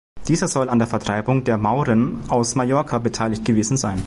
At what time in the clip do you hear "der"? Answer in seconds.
0.79-0.87, 1.43-1.59